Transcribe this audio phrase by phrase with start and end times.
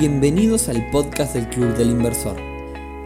[0.00, 2.34] Bienvenidos al podcast del Club del Inversor,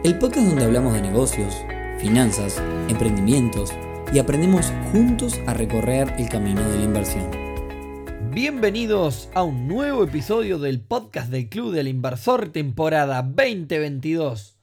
[0.05, 1.53] el podcast donde hablamos de negocios,
[1.99, 3.73] finanzas, emprendimientos
[4.13, 7.29] y aprendemos juntos a recorrer el camino de la inversión.
[8.31, 14.55] Bienvenidos a un nuevo episodio del podcast del Club del Inversor temporada 2022.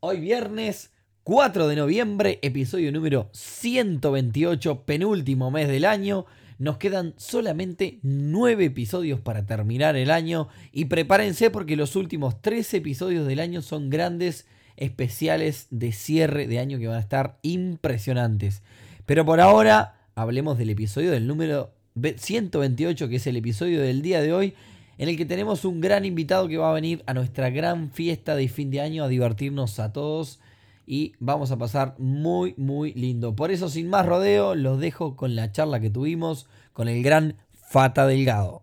[0.00, 0.90] Hoy viernes
[1.22, 6.26] 4 de noviembre, episodio número 128, penúltimo mes del año
[6.58, 12.78] nos quedan solamente 9 episodios para terminar el año y prepárense porque los últimos 13
[12.78, 18.62] episodios del año son grandes especiales de cierre de año que van a estar impresionantes.
[19.04, 24.20] Pero por ahora hablemos del episodio del número 128 que es el episodio del día
[24.20, 24.54] de hoy
[24.98, 28.34] en el que tenemos un gran invitado que va a venir a nuestra gran fiesta
[28.34, 30.40] de fin de año a divertirnos a todos
[30.86, 33.34] y vamos a pasar muy, muy lindo.
[33.34, 37.36] Por eso, sin más rodeo, los dejo con la charla que tuvimos con el gran
[37.52, 38.62] Fata Delgado.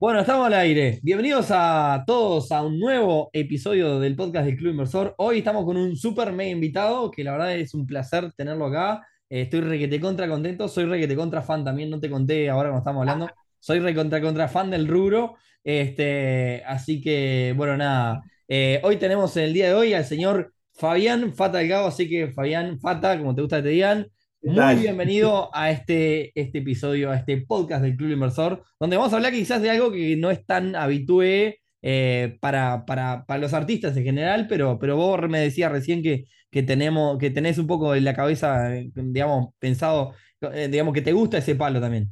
[0.00, 0.98] Bueno, estamos al aire.
[1.02, 5.14] Bienvenidos a todos a un nuevo episodio del podcast del Club Inversor.
[5.18, 9.06] Hoy estamos con un super mega invitado que la verdad es un placer tenerlo acá.
[9.28, 12.78] Eh, estoy requete contra contento, soy requete contra fan también, no te conté ahora cuando
[12.78, 13.30] estamos hablando.
[13.60, 15.36] Soy recontra contra fan del rubro.
[15.62, 18.22] Este, así que, bueno, nada.
[18.52, 22.80] Eh, hoy tenemos el día de hoy al señor Fabián Fata Delgado, así que Fabián
[22.80, 24.08] Fata, como te gusta que te digan,
[24.42, 29.16] muy bienvenido a este, este episodio, a este podcast del Club Inversor, donde vamos a
[29.16, 34.02] hablar quizás de algo que no es tan habitué eh, para, para, los artistas en
[34.02, 38.04] general, pero, pero vos me decías recién que, que, tenemos, que tenés un poco en
[38.04, 42.10] la cabeza, digamos, pensado, eh, digamos, que te gusta ese palo también.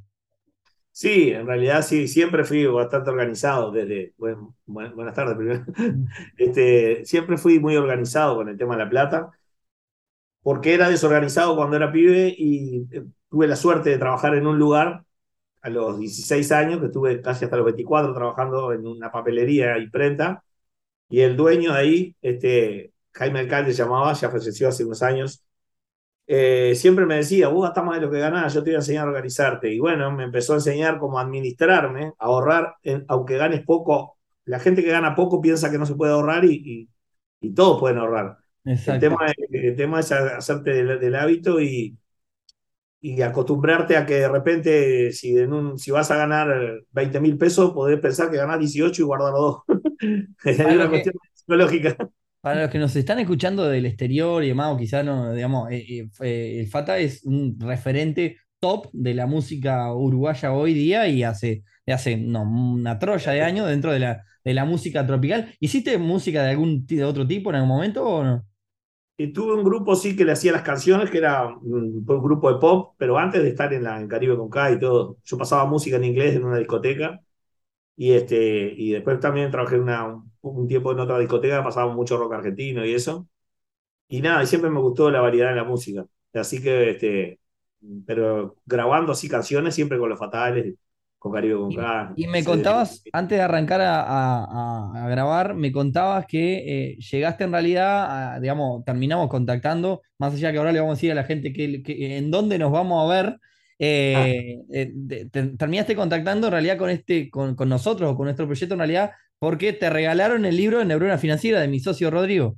[1.00, 5.60] Sí, en realidad sí, siempre fui bastante organizado desde, bueno, buenas tardes
[6.36, 9.30] este, siempre fui muy organizado con el tema de la plata,
[10.42, 14.58] porque era desorganizado cuando era pibe y eh, tuve la suerte de trabajar en un
[14.58, 15.04] lugar
[15.62, 19.90] a los 16 años, que estuve casi hasta los 24 trabajando en una papelería y
[19.90, 20.44] prenta,
[21.10, 25.44] y el dueño de ahí, este, Jaime Alcalde llamaba, ya falleció hace unos años,
[26.30, 28.78] eh, siempre me decía, vos gastás más de lo que ganás, yo te voy a
[28.80, 29.72] enseñar a organizarte.
[29.72, 32.76] Y bueno, me empezó a enseñar cómo administrarme, ahorrar,
[33.08, 34.18] aunque ganes poco.
[34.44, 36.88] La gente que gana poco piensa que no se puede ahorrar y,
[37.40, 38.36] y, todos pueden ahorrar.
[38.62, 39.16] El tema,
[39.50, 41.96] el tema, es hacerte del, hábito y,
[43.00, 47.38] y acostumbrarte a que de repente, si, en un, si vas a ganar 20 mil
[47.38, 49.62] pesos, podés pensar que ganás 18 y guardarlo dos.
[50.44, 51.96] es una cuestión psicológica.
[52.40, 56.08] Para los que nos están escuchando del exterior y demás, o quizás no, digamos, eh,
[56.20, 61.64] eh, el Fata es un referente top de la música uruguaya hoy día y hace,
[61.86, 65.54] hace una troya de años dentro de la, de la música tropical.
[65.60, 68.44] ¿Hiciste música de algún de otro tipo en algún momento o no?
[69.34, 72.94] Tuve un grupo, sí, que le hacía las canciones, que era un, grupo de pop,
[72.96, 75.96] pero antes de estar en, la, en Caribe con K y todo, yo pasaba música
[75.96, 77.20] en inglés en una discoteca
[77.96, 82.34] y, este, y después también trabajé una, un tiempo en otra discoteca, pasaba mucho rock
[82.34, 83.28] argentino y eso.
[84.08, 86.06] Y nada, siempre me gustó la variedad de la música.
[86.32, 87.40] Así que, este,
[88.06, 90.74] pero grabando así canciones siempre con los fatales,
[91.18, 92.12] con Caribe con K.
[92.16, 98.40] Y, me contabas, antes de arrancar a, grabar, me contabas que eh, llegaste en realidad,
[98.40, 102.16] digamos, terminamos contactando, más allá que ahora le vamos a decir a la gente que,
[102.16, 103.38] en dónde nos vamos a ver.
[103.80, 104.92] Eh, eh,
[105.56, 109.12] terminaste contactando en realidad con, este, con, con, nosotros o con nuestro proyecto en realidad
[109.38, 112.56] porque te regalaron el libro de Neurona Financiera de mi socio Rodrigo.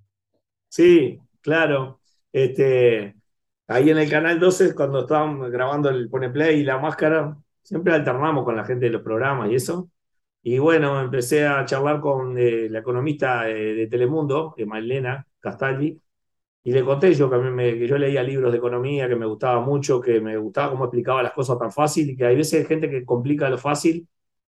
[0.69, 2.01] Sí, claro.
[2.33, 3.17] Este,
[3.67, 7.93] ahí en el canal 12, cuando estábamos grabando el Pone Play y la máscara, siempre
[7.95, 9.91] alternamos con la gente de los programas y eso.
[10.43, 16.01] Y bueno, empecé a charlar con eh, la economista de Telemundo, Mailena Castaldi,
[16.63, 19.61] y le conté yo que, me, que yo leía libros de economía, que me gustaba
[19.61, 22.67] mucho, que me gustaba cómo explicaba las cosas tan fácil, y que hay veces hay
[22.67, 24.07] gente que complica lo fácil,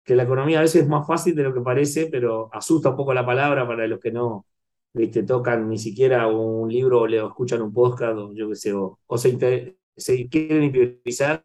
[0.05, 2.97] que la economía a veces es más fácil de lo que parece, pero asusta un
[2.97, 4.47] poco la palabra para los que no
[4.93, 5.23] ¿viste?
[5.25, 8.99] tocan ni siquiera un libro o le escuchan un podcast, o yo qué sé, o,
[9.17, 11.45] se, se, quieren interiorizar.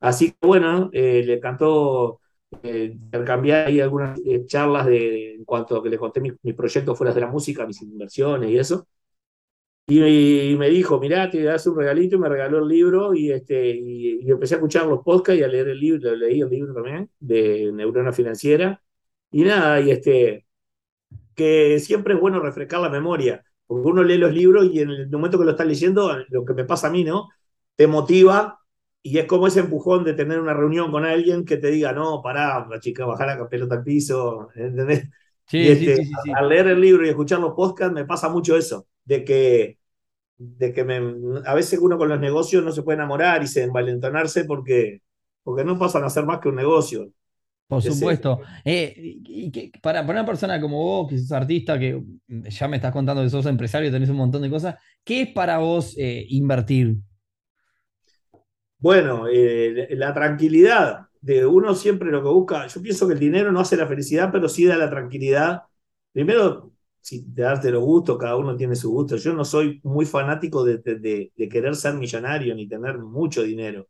[0.00, 2.20] Así que bueno, eh, le encantó
[2.62, 6.54] eh, intercambiar ahí algunas eh, charlas de, en cuanto a que le conté mis, mis
[6.54, 8.86] proyectos fuera de la música, mis inversiones y eso.
[9.90, 13.70] Y, me dijo, mirá, te das un regalito y me regaló el libro y, este,
[13.70, 17.10] y, empecé a escuchar los podcasts y a leer el libro, leí el libro también
[17.18, 18.82] de Neurona Financiera.
[19.30, 20.46] Y nada, y este,
[21.34, 25.08] que siempre es bueno refrescar la memoria, porque uno lee los libros y en el
[25.08, 27.30] momento que lo estás leyendo, lo que me pasa a mí, ¿no?
[27.74, 28.58] Te motiva
[29.02, 32.20] y es como ese empujón de tener una reunión con alguien que te diga, no,
[32.20, 35.04] pará, la chica, bajar la pelota al piso, ¿entendés?
[35.46, 38.54] Sí, sí, este, sí, Al leer el libro y escuchar los podcasts me pasa mucho
[38.54, 39.77] eso, de que
[40.38, 41.00] de que me,
[41.44, 45.02] a veces uno con los negocios no se puede enamorar y se envalentonarse porque,
[45.42, 47.12] porque no pasan a ser más que un negocio.
[47.66, 48.40] Por supuesto.
[48.64, 53.22] Eh, y para, una persona como vos, que sos artista, que ya me estás contando
[53.22, 56.96] que sos empresario, tenés un montón de cosas, ¿qué es para vos eh, invertir?
[58.78, 63.52] Bueno, eh, la tranquilidad de uno siempre lo que busca, yo pienso que el dinero
[63.52, 65.62] no hace la felicidad, pero sí da la tranquilidad.
[66.12, 69.16] Primero, si de darte los gustos, cada uno tiene su gusto.
[69.16, 73.86] Yo no soy muy fanático de, de querer ser millonario ni tener mucho dinero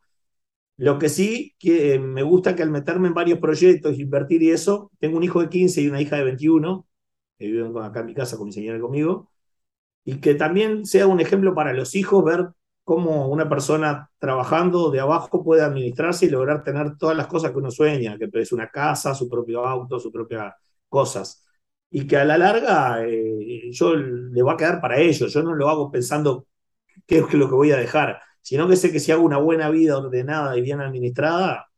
[0.79, 4.51] lo que sí, que eh, me gusta que al meterme en varios proyectos, invertir y
[4.51, 6.87] eso, tengo un hijo de 15 y una hija de 21,
[7.39, 9.31] que viven acá en mi casa con mi señora conmigo,
[10.05, 12.51] y que también sea un ejemplo para los hijos ver
[12.85, 17.59] cómo una persona trabajando de abajo puede administrarse y lograr tener todas las cosas que
[17.59, 20.55] uno sueña, que es una casa, su propio auto, sus propias
[20.89, 21.45] cosas.
[21.91, 25.55] Y que a la larga eh, yo le va a quedar para ellos, yo no
[25.55, 26.47] lo hago pensando
[27.07, 29.69] qué es lo que voy a dejar sino que sé que si hago una buena
[29.69, 31.69] vida ordenada y bien administrada,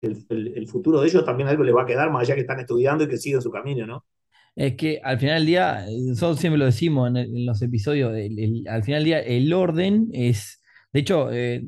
[0.00, 3.04] el, futuro de ellos también algo les va a quedar, más allá que están estudiando
[3.04, 4.06] y que siguen su camino, ¿no?
[4.56, 9.00] Es que al final del día, nosotros siempre lo decimos en, los episodios, al final
[9.00, 10.62] del día el orden es,
[10.94, 11.62] de hecho, eh,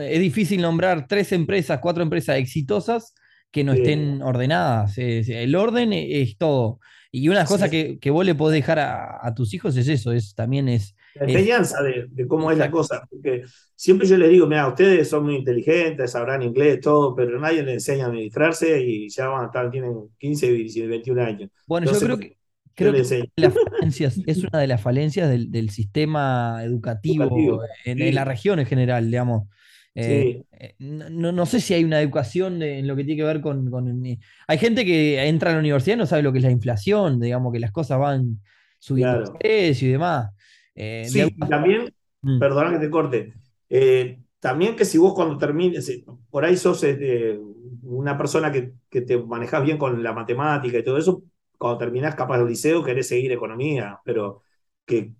[0.00, 3.14] es difícil nombrar tres empresas, cuatro empresas exitosas
[3.50, 4.98] que no estén ordenadas.
[4.98, 6.78] el orden es, todo.
[7.16, 10.10] Y una cosa que, que, vos le podés dejar a, a, tus hijos es eso,
[10.10, 13.06] es, también es, la enseñanza de, cómo es la cosa.
[13.08, 13.44] Porque
[13.76, 17.74] siempre yo les digo, mira, ustedes son muy inteligentes, sabrán inglés, todo, pero nadie les
[17.74, 21.50] enseña a administrarse y ya van a estar, tienen 15, 21 años.
[21.68, 22.36] Bueno, yo creo que,
[22.74, 29.06] creo que es una de las falencias del, sistema educativo, en, la región en general,
[29.06, 29.48] digamos.
[29.96, 33.70] Eh, eh, no, sé si hay una educación en lo que tiene que ver con,
[33.70, 34.02] con,
[34.48, 37.20] Hay gente que entra a la universidad y no sabe lo que es la inflación,
[37.20, 38.40] digamos, que las cosas van
[38.78, 40.30] subiendo de precio y demás.
[40.74, 42.38] Eh, sí, también, mm.
[42.40, 43.34] perdona que te corte,
[43.70, 47.38] eh, también que si vos cuando termines, por ahí sos este,
[47.82, 51.22] una persona que, que, te manejas bien con la matemática y todo eso,
[51.56, 54.42] cuando terminás capaz del liceo querés seguir economía, pero
[54.84, 55.12] que,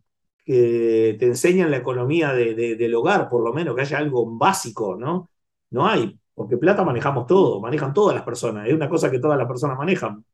[0.44, 4.96] que te enseñan la economía de, del hogar, por lo menos, que haya algo básico,
[4.96, 5.30] ¿no?
[5.70, 9.38] No hay, porque plata manejamos todo, manejan todas las personas, es una cosa que todas
[9.38, 10.24] las personas manejan.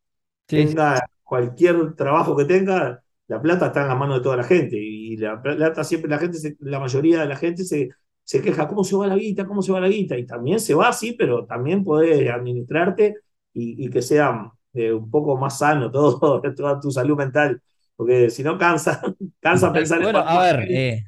[0.46, 4.76] Tenga cualquier trabajo que tenga, la plata está en la mano de toda la gente
[4.76, 7.90] y la plata siempre, la gente, la mayoría de la gente se,
[8.24, 9.46] se queja, ¿cómo se va la guita?
[9.46, 10.16] ¿Cómo se va la guita?
[10.18, 13.16] Y también se va, sí, pero también puedes administrarte
[13.52, 17.60] y, que sea eh, un poco más sano todo, toda tu salud mental,
[18.00, 19.02] porque si no cansa,
[19.40, 21.04] cansa pensar bueno, a ver, eh,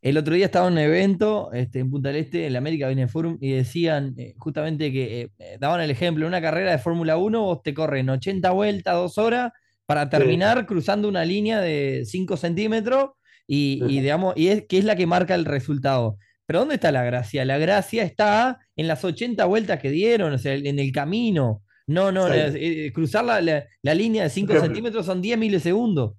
[0.00, 2.86] el otro día estaba en un evento este, en Punta del Este, en la América
[2.86, 7.16] Business Forum, y decían eh, justamente que daban el ejemplo, en una carrera de Fórmula
[7.16, 9.50] 1 vos te corren 80 vueltas, dos horas,
[9.84, 13.10] para terminar cruzando una línea de 5 centímetros
[13.44, 16.18] y, digamos, y es, que es la que marca el resultado.
[16.46, 17.44] Pero ¿dónde está la gracia?
[17.44, 21.64] La gracia está en las 80 vueltas que dieron, o sea, en el camino.
[21.88, 26.12] No, no, eh, cruzar la, la, línea de 5 centímetros son 10 milisegundos.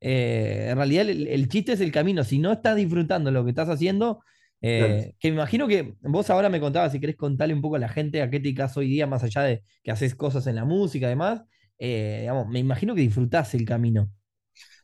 [0.00, 2.24] Eh, en realidad el, chiste es el camino.
[2.24, 4.20] Si no estás disfrutando lo que estás haciendo,
[4.60, 7.80] eh, que me imagino que vos ahora me contabas, si querés contarle un poco a
[7.80, 10.64] la gente a qué te hoy día, más allá de que haces cosas en la
[10.64, 11.42] música, además,
[11.78, 14.10] eh, digamos, me imagino que disfrutás el camino.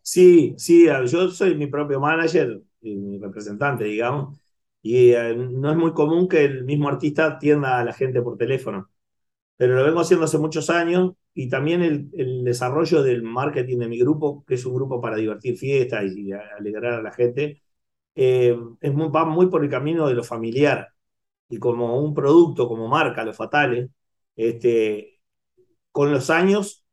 [0.03, 4.39] Sí, sí, yo soy mi propio manager, mi representante, digamos,
[4.83, 8.91] y no es muy común que el mismo artista atienda a la gente por teléfono,
[9.57, 13.99] pero lo vengo haciendo hace muchos años y también el, desarrollo del marketing de mi
[13.99, 17.63] grupo, que es un grupo para divertir fiestas y, alegrar a la gente,
[18.15, 20.89] eh, es muy, va muy por el camino de lo familiar.
[21.49, 23.91] Y como un producto, como marca, los fatales,
[24.37, 25.21] este,
[25.93, 26.85] con los años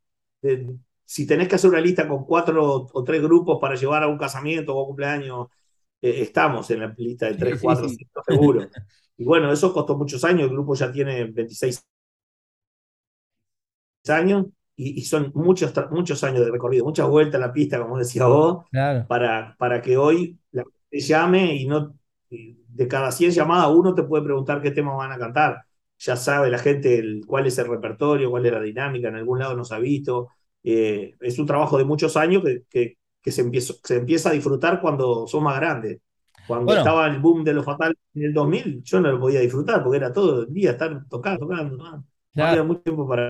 [1.10, 4.18] si tenés que hacer una lista con cuatro o tres grupos para llevar a un
[4.20, 5.48] casamiento o un cumpleaños,
[6.00, 8.68] eh, estamos en la lista de tres, cuatro, cinco seguro.
[9.18, 11.84] Y bueno, eso costó muchos años, el grupo ya tiene 26
[14.08, 18.26] años y, son muchos, muchos años de recorrido, muchas vueltas a la pista, como decía
[18.28, 18.66] vos,
[19.08, 21.96] para, para que hoy la gente llame y no
[22.30, 25.66] de cada 100 llamadas uno te puede preguntar qué tema van a cantar
[26.00, 29.56] ya sabe la gente cuál es el repertorio, cuál es la dinámica, en algún lado
[29.56, 30.30] nos ha visto.
[30.64, 34.80] Eh, es un trabajo de muchos años que, que, se, empieza, se empieza a disfrutar
[34.82, 36.00] cuando son más grandes.
[36.48, 39.84] Cuando estaba el boom de los fatales en el 2000, yo no lo podía disfrutar
[39.84, 41.78] porque era todo el día estar tocando, tocando.
[41.78, 43.30] No, había mucho tiempo para.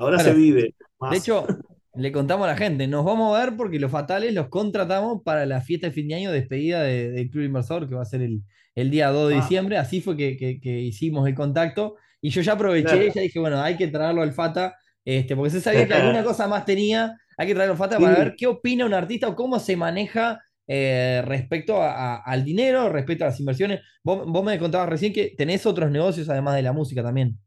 [0.00, 0.74] Ahora se vive.
[1.10, 1.46] De hecho,
[1.94, 5.44] le contamos a la gente, nos vamos a ver porque los fatales los contratamos para
[5.46, 8.22] la fiesta de fin de año despedida del de Club Inversor, que va a ser
[8.22, 8.42] el,
[8.74, 9.40] el día 2 de ah.
[9.40, 11.96] diciembre, así fue que, hicimos el contacto.
[12.22, 15.50] Y yo ya aproveché y ya dije, bueno, hay que traerlo al Fata, este, porque
[15.50, 18.46] se sabía que alguna cosa más tenía, hay que traerlo al Fata para ver qué
[18.46, 23.80] opina un artista o cómo se maneja eh, respecto al dinero, respecto a las inversiones.
[24.04, 27.38] Vos, me contabas recién que tenés otros negocios además de la música también.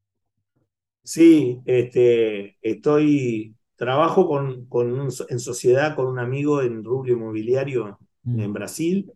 [1.03, 7.99] Sí, este, estoy, trabajo con, con un- en sociedad con un amigo en rubro inmobiliario
[8.23, 9.11] Mm, en Brasil.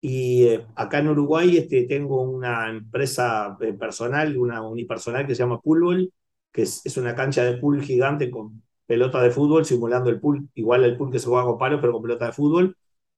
[0.00, 5.40] Y eh, acá en Uruguay este, tengo una empresa eh, personal, una unipersonal que se
[5.42, 6.12] llama Poolball,
[6.52, 10.48] que es, es una cancha de pool gigante con pelota de fútbol, simulando el pool,
[10.54, 12.76] igual el pool que se juega con palos, pero con pelota de fútbol,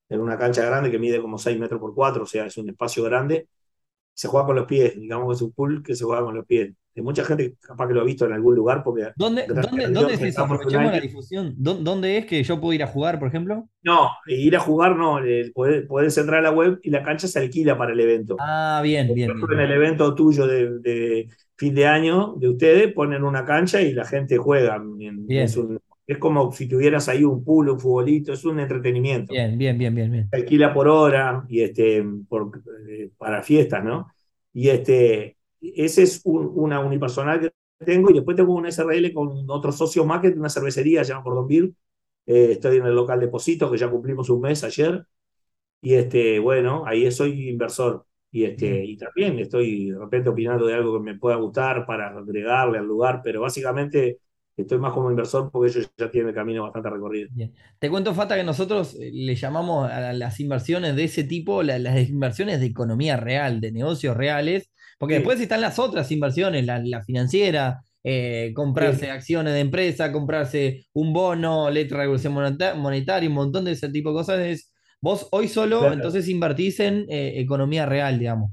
[0.09, 2.69] en una cancha grande que mide como 6 metros por 4, o sea, es un
[2.69, 3.47] espacio grande.
[4.13, 6.45] Se juega con los pies, digamos que es un pool que se juega con los
[6.45, 6.73] pies.
[6.95, 10.13] Hay mucha gente capaz que lo ha visto en algún lugar porque ¿Dónde, dónde, dónde
[10.15, 10.43] es eso?
[10.43, 11.55] Aprovechamos la difusión.
[11.57, 13.69] ¿Dó- ¿Dónde es que yo puedo ir a jugar, por ejemplo?
[13.81, 17.27] No, ir a jugar no, eh, podés, podés entrar a la web y la cancha
[17.27, 18.35] se alquila para el evento.
[18.37, 19.59] Ah, bien, Por bien, ejemplo, bien.
[19.59, 23.93] en el evento tuyo de, de fin de año de ustedes ponen una cancha y
[23.93, 24.75] la gente juega.
[24.75, 28.59] En- Bien, Es, un- es como si tuvieras ahí un pool, un futbolito, es un
[28.59, 29.33] entretenimiento.
[29.33, 30.29] bien, bien, bien, bien, bien.
[30.31, 32.51] se alquila por hora y este, por,
[32.89, 34.07] eh, para fiestas, ¿no?
[34.53, 37.51] Y este, ese es un- una unipersonal que
[37.85, 41.23] tengo y después tengo una SRL con otros socios más que una cervecería, se llama
[41.23, 41.71] Cordon Beer.
[42.25, 45.05] Eh, estoy en el local Deposito, que ya cumplimos un mes ayer.
[45.81, 48.05] Y este, bueno, ahí soy inversor.
[48.31, 52.09] Y, este, y también estoy de repente opinando de algo que me pueda gustar para
[52.09, 54.19] agregarle al lugar, pero básicamente
[54.55, 57.29] estoy más como inversor porque ellos ya tienen el camino bastante recorrido.
[57.31, 57.53] Bien.
[57.79, 61.79] Te cuento, Fata, que nosotros eh, le llamamos a las inversiones de ese tipo la-
[61.79, 66.65] las inversiones de economía real, de negocios reales, porque Sí, después están las otras inversiones,
[66.65, 72.75] la, la financiera, eh, comprarse sí, acciones de empresa, comprarse un bono, letra de moneta-
[72.75, 74.39] monetaria, un montón de ese tipo de cosas.
[74.41, 75.93] Es, vos hoy solo, claro.
[75.93, 78.51] entonces invertís en eh, economía real, digamos.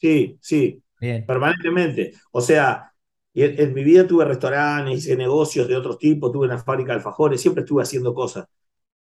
[0.00, 0.82] Sí, sí.
[1.00, 2.12] Bien, permanentemente.
[2.32, 2.92] O sea,
[3.32, 6.98] en, en mi vida tuve restaurantes, hice negocios de otros tipos, tuve una fábrica de
[6.98, 8.46] alfajores, siempre estuve haciendo cosas.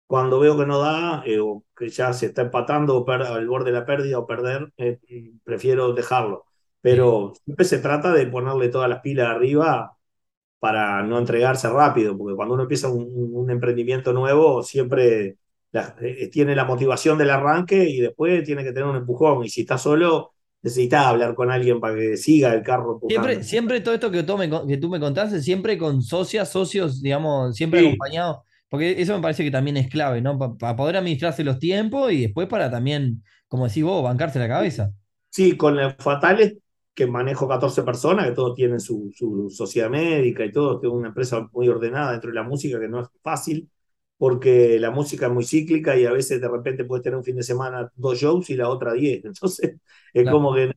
[0.08, 3.48] Cuando veo que no da, eh, o que ya se está empatando o per- al
[3.48, 5.00] borde de la pérdida o perder, eh,
[5.44, 6.46] prefiero dejarlo.
[6.84, 9.98] Pero siempre se trata de ponerle todas las pilas arriba
[10.60, 15.38] para no entregarse rápido, porque cuando uno empieza un, un emprendimiento nuevo, siempre
[15.72, 19.44] la- eh, tiene la motivación del arranque y después tiene que tener un empujón.
[19.46, 23.44] Y si está solo, necesita hablar con alguien para que siga el carro Siempre, empujando.
[23.44, 27.56] siempre todo esto que tú me, que tú me contaste, siempre con socias, socios, digamos,
[27.56, 28.38] siempre Sí, acompañados,
[28.70, 30.38] porque eso me parece que también es clave, ¿no?
[30.58, 34.94] Para poder administrarse los tiempos y después para también, como decís vos, bancarse la cabeza.
[35.30, 36.58] sí, con los fatales
[36.94, 41.10] que manejo 14 personas, que todos tienen su, su sociedad médica y todo, tengo una
[41.10, 43.70] empresa muy ordenada dentro de la música que no es fácil,
[44.18, 47.36] porque la música es muy cíclica y a veces de repente puedes tener un fin
[47.36, 49.24] de semana dos shows y la otra 10.
[49.26, 49.76] Entonces,
[50.14, 50.72] es Claro, como que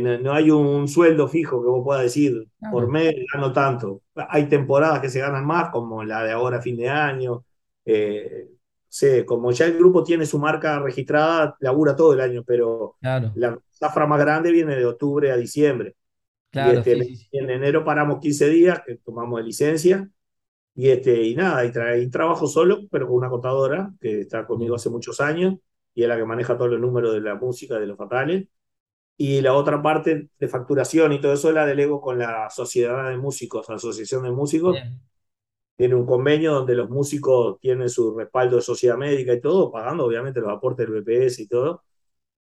[0.00, 4.02] no, no- hay un sueldo fijo que vos puedas decir, por mes gano tanto.
[4.14, 7.44] Hay temporadas que se ganan más, como la de ahora, fin de año.
[7.84, 8.48] Eh,
[8.88, 13.34] sé, como ya el grupo tiene su marca registrada, labura todo el año, pero claro,
[13.34, 15.96] la zafra más grande viene de octubre a diciembre.
[16.52, 20.10] Y claro, este, sí, sí, en enero paramos 15 días, que tomamos de licencia.
[20.74, 24.46] Y, este, y nada, y, tra y trabajo solo, pero con una contadora que está
[24.46, 25.56] conmigo hace muchos años
[25.94, 28.48] y es la que maneja todos los números de la música, de los fatales.
[29.16, 33.16] Y la otra parte de facturación y todo eso la delego con la Sociedad de
[33.18, 34.74] Músicos, la Asociación de Músicos.
[34.74, 35.00] bien,
[35.76, 40.06] Tiene un convenio donde los músicos tienen su respaldo de sociedad médica y todo, pagando
[40.06, 41.84] obviamente los aportes del BPS y todo.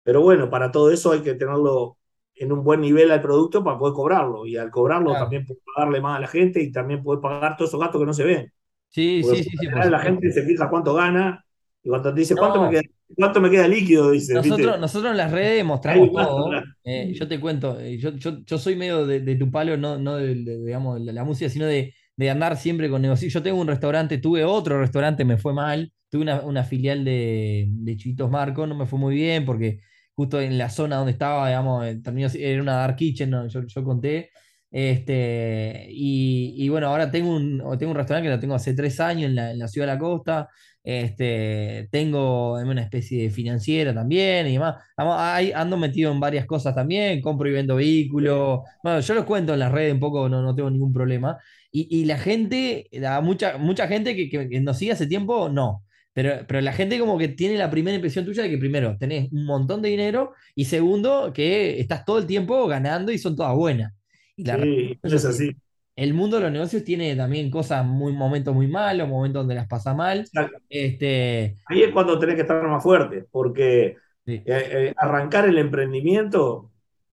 [0.07, 1.99] Pero bueno, para todo eso hay que tenerlo
[2.37, 4.47] en un buen nivel al producto para poder cobrarlo.
[4.47, 5.25] Y al cobrarlo claro.
[5.25, 8.07] también puedes pagarle más a la gente y también puedes pagar todos esos gastos que
[8.07, 8.53] no se ven.
[8.89, 11.45] Sí, Porque sí, sí, sí, la gente se fija cuánto gana
[11.83, 12.83] y cuando te dice cuánto me queda,
[13.17, 14.79] cuánto me queda líquido, dice, nosotros, ¿viste?
[14.81, 16.51] nosotros en las redes mostramos todo.
[16.85, 19.99] eh, yo te cuento, eh, yo, yo, yo soy medio de, de tu palo, no,
[19.99, 23.33] no de, de, digamos, de la, la música, sino de, de andar siempre con negocios.
[23.33, 25.93] Yo tengo un restaurante, tuve otro restaurante, me fue mal.
[26.09, 29.81] Tuve una, una filial de, de Chitos Marco, no me fue muy bien porque
[30.17, 33.47] justo en la zona donde estaba, digamos, terminó, era una dark kitchen, ¿no?
[33.49, 34.31] yo, yo conté.
[34.71, 39.01] Este, y, y bueno, ahora tengo un, tengo un restaurante que lo tengo hace tres
[39.01, 40.49] años en la, en la ciudad de la costa.
[40.83, 44.77] Este, tengo una especie de financiera también y demás.
[44.97, 48.61] Ahí ando metido en varias cosas también, compro y vendo vehículos.
[48.83, 51.39] Bueno, yo los cuento en las redes un poco, no, no tengo ningún problema.
[51.73, 55.49] Y, y la gente, la, mucha, mucha gente que, que, que nos sigue hace tiempo,
[55.49, 55.85] no.
[56.17, 59.31] Pero, pero la gente como que tiene la primera impresión tuya de que primero tenés
[59.33, 63.55] un montón de dinero y segundo que estás todo el tiempo ganando y son todas
[63.55, 63.93] buenas.
[64.35, 65.51] Y la Sí, es así.
[65.95, 69.69] el mundo de los negocios tiene también cosas muy, momentos muy malos, momentos donde las
[69.69, 70.21] pasa mal.
[70.21, 70.57] Exacto.
[70.71, 75.59] Este, Ahí es cuando tenés que estar más fuerte, porque eh, sí, eh, arrancar el
[75.59, 76.71] emprendimiento,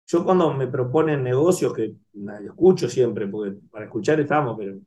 [0.06, 1.96] yo cuando me proponen negocios, que
[2.46, 4.78] escucho siempre, porque para escuchar estamos, pero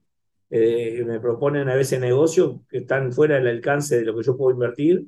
[0.50, 4.36] eh, me proponen a veces negocios que están fuera del alcance de lo que yo
[4.36, 5.06] puedo invertir,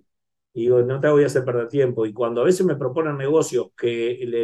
[0.53, 2.07] y no te voy a hacer perder tiempo.
[2.07, 4.35] Y cuando a veces me proponen negocios que el,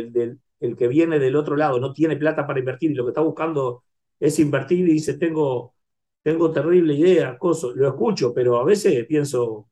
[0.61, 3.20] el- que viene del otro lado no tiene plata para invertir y lo que está
[3.20, 3.82] buscando
[4.20, 5.75] es invertir y dice, tengo,
[6.22, 7.37] tengo terrible idea,
[7.75, 9.68] lo escucho, pero a veces pienso,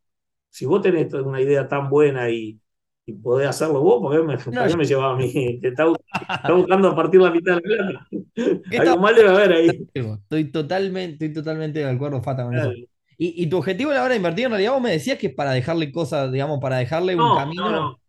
[0.50, 2.59] si vos tenés una idea tan buena y,
[3.10, 5.32] y podés hacerlo vos, ¿por qué me, No, me llevas a mí?
[5.60, 5.84] Te está,
[6.34, 8.82] está buscando a partir la mitad de la plata.
[8.82, 9.88] Algo mal debe haber ahí.
[9.94, 12.64] Estoy totalmente, estoy totalmente de acuerdo, Fata, con eso.
[12.64, 12.78] Claro.
[13.18, 15.26] Y, y tu objetivo a la hora de invertir, en realidad vos me decías que
[15.28, 17.70] es para dejarle cosas, digamos, para dejarle un No, camino.
[17.70, 18.00] no, no.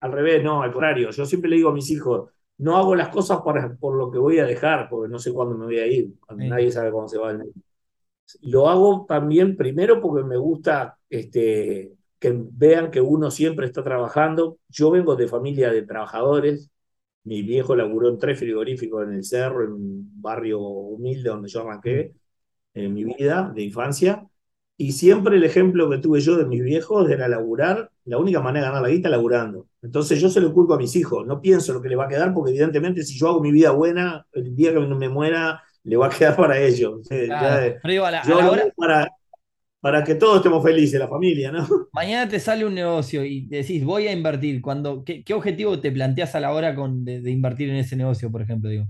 [0.00, 1.10] Al revés, no, al contrario.
[1.10, 4.18] Yo siempre le digo a mis hijos, no hago las cosas por, por lo que
[4.18, 6.10] voy a dejar, porque no sé cuándo me voy a ir.
[6.28, 6.34] Sí.
[6.48, 7.52] Nadie sabe cuándo se va el mundo.
[8.42, 14.58] Lo hago también primero porque me gusta este, que vean que uno siempre está trabajando.
[14.68, 16.70] Yo vengo de familia de trabajadores.
[17.24, 21.60] Mi viejo laburó en tres frigoríficos en el Cerro, en un barrio humilde donde yo
[21.62, 22.14] arranqué
[22.74, 24.26] en mi vida de infancia.
[24.78, 27.90] Y siempre el ejemplo que tuve yo de mis viejos era laburar.
[28.04, 29.68] La única manera de ganar la guita laburando.
[29.82, 31.26] Entonces yo se lo culpo a mis hijos.
[31.26, 33.70] No pienso lo que le va a quedar porque evidentemente si yo hago mi vida
[33.70, 37.08] buena, el día que me muera le va a quedar para ellos.
[37.26, 37.68] Claro.
[37.68, 39.08] ya, Pero digo, a la, a yo la lo hora, hago para,
[39.86, 41.66] para que todos estemos felices, la familia, ¿no?
[41.92, 44.60] mañana te sale un negocio y decís, voy a invertir.
[44.62, 47.96] Cuando, ¿qué, qué objetivo te planteas a la hora con, de, de invertir en ese
[47.96, 48.70] negocio, por ejemplo?
[48.70, 48.86] Digo.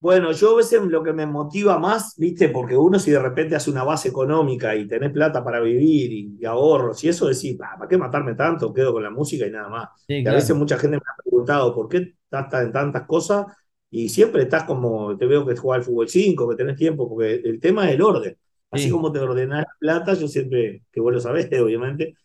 [0.00, 2.50] Bueno, yo a veces lo que me motiva más, ¿viste?
[2.50, 6.36] Porque uno si de repente hace una base económica y tenés plata para vivir y,
[6.38, 8.72] y ahorros y eso decís, "Ah, ¿para qué matarme tanto?
[8.74, 9.88] Quedo con la música y nada más.
[10.08, 13.46] Sí, Y a veces mucha gente me ha preguntado, ¿por qué estás en tantas cosas?
[13.90, 17.36] Y siempre estás como, te veo que jugás al fútbol 5, que tenés tiempo, porque
[17.36, 18.36] el tema es el orden.
[18.74, 18.90] Así Sí.
[18.90, 22.16] como te ordenás la plata, yo siempre, que vos lo sabés, obviamente,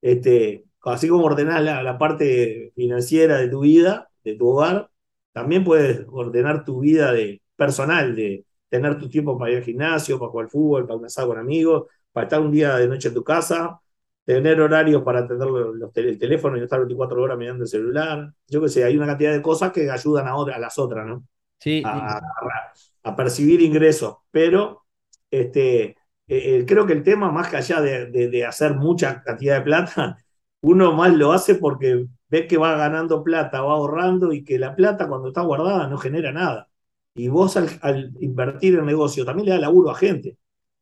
[0.00, 4.90] este, así como ordenás la, la parte financiera de tu vida, de tu hogar,
[5.32, 10.18] también puedes ordenar tu vida de, personal, de tener tu tiempo para ir al gimnasio,
[10.18, 13.08] para jugar al fútbol, para un asado con amigos, para estar un día de noche
[13.08, 13.80] en tu casa,
[14.24, 17.64] tener horarios para atender los, los tel- el teléfono y no estar 24 horas mirando
[17.64, 18.32] el celular.
[18.48, 21.06] Yo qué sé, hay una cantidad de cosas que ayudan a, otra- a las otras,
[21.06, 21.24] ¿no?
[21.60, 22.20] Sí, a, a-
[23.04, 24.81] a percibir ingresos, pero
[25.32, 25.96] este, eh,
[26.28, 29.62] eh, creo que el tema, más que allá de, de- de hacer mucha cantidad de
[29.62, 30.18] plata,
[30.62, 34.76] uno más lo hace porque ve que va ganando plata, va ahorrando y que la
[34.76, 36.68] plata cuando está guardada no genera nada.
[37.14, 40.38] Y vos al, al invertir en negocio también le da laburo a gente.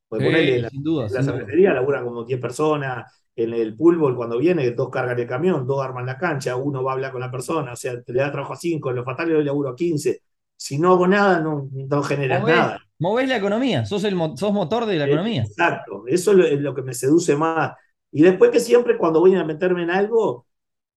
[0.08, 3.54] Porque Sí, ponele en la, sin duda, la sin cervecería laburan como 10 personas, en
[3.54, 6.94] el fútbol cuando viene, dos cargan el camión, dos arman la cancha, uno va a
[6.94, 9.30] hablar con la persona, o sea, te le da trabajo a 5, en los fatales
[9.30, 10.22] le doy laburo a 15.
[10.56, 12.78] Si no hago nada, no, no generas Movés, nada.
[13.00, 15.44] Movés la economía, sos, el, sos motor de la economía.
[15.44, 17.72] Exacto, eso es lo, es lo que me seduce más.
[18.12, 20.46] Y después que siempre cuando voy a meterme en algo,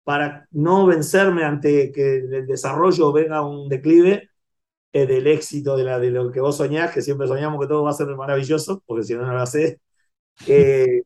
[0.04, 4.30] para no vencerme ante que el desarrollo venga un declive
[4.94, 7.84] eh, del éxito de, la, de lo que vos soñás, que siempre soñamos que todo
[7.84, 9.78] va a ser maravilloso, porque si no, no lo haces.
[10.46, 11.04] Eh,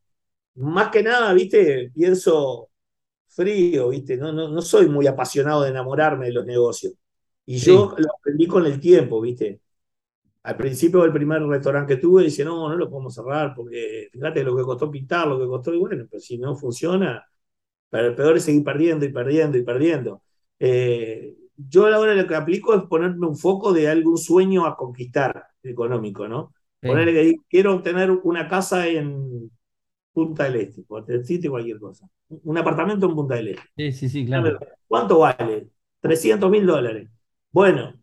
[0.55, 2.69] más que nada, viste, pienso
[3.27, 6.93] frío, viste, no, no, no soy muy apasionado de enamorarme de los negocios.
[7.45, 7.71] Y Sí.
[7.71, 9.61] yo lo aprendí con el tiempo, viste.
[10.45, 14.43] Al principio del primer restaurante que tuve, dice, no, no lo podemos cerrar porque fíjate
[14.43, 17.25] lo que costó pintar, lo que costó, y bueno, pero si no funciona,
[17.89, 20.21] pero el peor es seguir perdiendo y perdiendo y perdiendo.
[20.59, 25.47] Eh, yo ahora lo que aplico es ponerme un foco de algún sueño a conquistar
[25.63, 26.53] económico, ¿no?
[26.79, 26.89] Sí.
[26.89, 29.49] Ponerle que quiero obtener una casa en
[30.13, 32.07] Punta del Este, por decirte cualquier cosa.
[32.29, 33.63] Un apartamento en Punta del Este.
[33.75, 34.59] Sí, sí, sí, claro.
[34.87, 35.69] ¿Cuánto vale?
[36.01, 37.09] 300 mil dólares.
[37.51, 37.95] Bueno,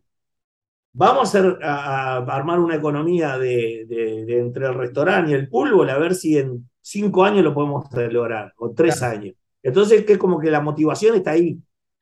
[0.93, 5.33] vamos a, hacer, a, a armar una economía de, de- de entre el restaurante y
[5.35, 9.17] el fútbol a ver si en cinco años lo podemos lograr, o tres Claro.
[9.19, 9.35] años.
[9.63, 11.57] Entonces, que es como que la motivación está ahí,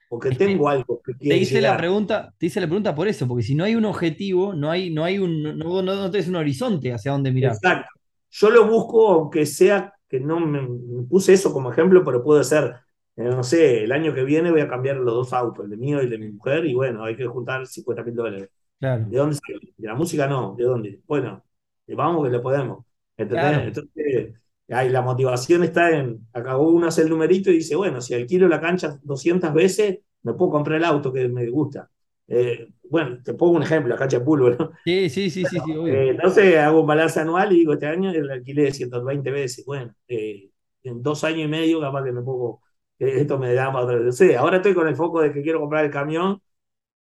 [0.09, 3.27] porque tengo algo que Te quiero hice la pregunta, te hice la pregunta por eso,
[3.27, 6.27] porque si no hay un objetivo, no hay, no hay un, no, no, no tenés
[6.27, 7.53] un horizonte hacia dónde mirar.
[7.53, 7.89] Exacto.
[8.29, 12.43] Yo lo busco, aunque sea que no me, me puse eso como ejemplo, pero puede
[12.43, 12.75] ser,
[13.15, 15.77] eh, no sé, el año que viene voy a cambiar los dos autos, el de
[15.77, 18.49] mío y el de mi mujer, y bueno, hay que juntar 50 mil dólares.
[18.81, 19.05] Claro.
[19.07, 19.73] ¿De dónde sale?
[19.77, 21.01] De la música no, ¿de dónde?
[21.05, 21.43] Bueno,
[21.87, 22.83] vamos que le podemos.
[23.15, 23.49] ¿Entendés?
[23.49, 23.67] Claro.
[23.67, 24.33] Entonces,
[24.69, 28.47] ahí la motivación está en, acabó uno hace el numerito y dice, bueno, si alquilo
[28.47, 31.91] la cancha 200 veces, me puedo comprar el auto que me gusta.
[32.27, 34.71] Eh, bueno, te pongo un ejemplo, la cancha de pulvo, ¿no?
[34.83, 35.93] Sí, sí, sí, sí, sí, obvio.
[35.93, 39.63] Eh, entonces hago un balance anual y digo, este año el alquiler de 120 veces.
[39.63, 40.49] Bueno, eh,
[40.81, 42.61] en dos años y medio capaz que me pongo,
[42.97, 44.01] esto me da vez.
[44.01, 46.41] No sé, ahora estoy con el foco de que quiero comprar el camión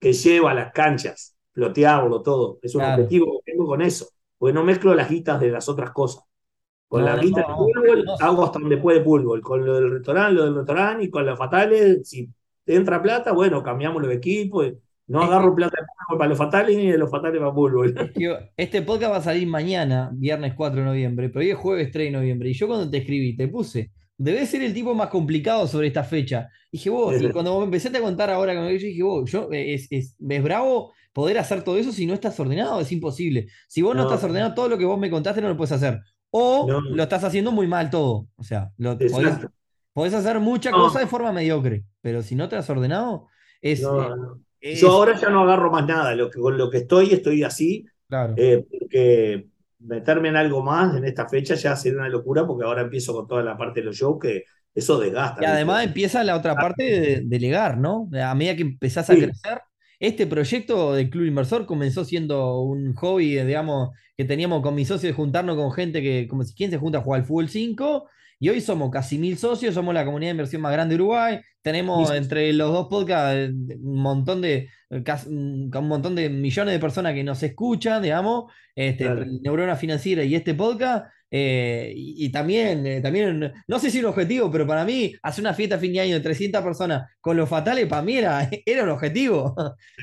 [0.01, 2.59] que lleva las canchas, flotearlo todo.
[2.63, 3.03] Es un Claro.
[3.03, 4.07] objetivo que tengo con eso,
[4.39, 6.25] porque no mezclo las guitas de las otras cosas.
[6.89, 7.57] Con No, la no, no.
[7.57, 9.41] fútbol hago hasta donde puede fútbol.
[9.43, 12.29] Con lo del restaurante, lo del restaurante y con los fatales, si
[12.67, 14.73] entra plata, bueno, cambiamos los equipos.
[15.07, 17.95] No agarro plata de fútbol para los fatales ni de los fatales para fútbol.
[18.57, 22.07] Este podcast va a salir mañana, viernes 4 de noviembre, pero hoy es jueves 3
[22.07, 22.51] de noviembre.
[22.51, 26.05] Y yo cuando te escribí, te puse, debes ser el tipo más complicado sobre esta
[26.05, 26.49] fecha.
[26.71, 29.49] Y dije, vos, y cuando me empezaste a contar ahora con yo dije, vos, yo,
[29.53, 33.49] eh, es, es, es bravo, poder hacer todo eso si no estás ordenado, es imposible.
[33.69, 34.09] Si vos no, No.
[34.09, 36.01] estás ordenado, todo lo que vos me contaste no lo puedes hacer.
[36.31, 36.81] O No.
[36.81, 38.29] lo estás haciendo muy mal todo.
[38.37, 38.97] O sea, lo,
[39.93, 40.79] podés, hacer mucha No.
[40.79, 43.29] cosa de forma mediocre, pero si no te has ordenado,
[43.61, 43.83] es...
[43.83, 43.87] Eh,
[44.61, 46.15] es- Yo ahora ya no agarro más nada.
[46.15, 47.85] Lo que, con lo que estoy, estoy así.
[48.09, 48.35] Claro.
[48.37, 49.47] eh, porque
[49.79, 53.27] meterme en algo más en esta fecha ya sería una locura, porque ahora empiezo con
[53.27, 54.45] toda la parte de los shows que
[54.75, 55.43] eso desgasta.
[55.43, 58.09] Y además empieza la otra parte de delegar, ¿no?
[58.23, 59.21] A medida que empezás a Sí.
[59.23, 59.63] crecer,
[60.03, 65.11] este proyecto del Club Inversor comenzó siendo un hobby, digamos, que teníamos con mis socios
[65.11, 68.09] de juntarnos con gente que, como si quién se junta a jugar al fútbol 5,
[68.41, 71.39] y hoy somos casi mil socios, somos la comunidad de inversión más grande de Uruguay,
[71.63, 74.69] tenemos entre los dos podcasts eh, un montón de,
[75.05, 79.25] casi- un montón de millones de personas que nos escuchan, digamos, este, Claro.
[79.43, 84.05] Neurona Financiera y este podcast, eh, y, y también, eh, también, no sé si un
[84.05, 87.37] objetivo, pero para mí, hacer una fiesta a fin de año de 300 personas con
[87.39, 89.55] los fatales, para mí era, era un objetivo.